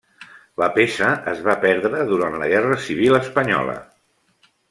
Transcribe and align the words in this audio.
La 0.61 0.69
peça 0.77 1.09
es 1.33 1.43
va 1.49 1.55
perdre 1.65 2.01
durant 2.13 2.39
la 2.43 2.49
Guerra 2.55 2.81
civil 2.87 3.19
espanyola. 3.21 3.77